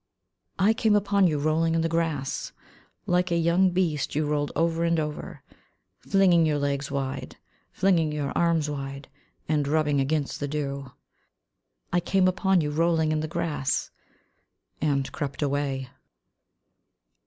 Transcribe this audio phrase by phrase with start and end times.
[0.59, 0.67] SONG.
[0.69, 2.53] I CAME upon you rolling in the grass,
[3.05, 5.43] Like a young beast you rolled over and over,
[5.99, 7.37] Flinging your legs wide,
[7.71, 9.09] Flinging your arms wide.
[9.47, 10.91] And rubbing against the dew.
[11.93, 13.91] I came upon you rolling in the grass
[14.81, 15.89] And crept away.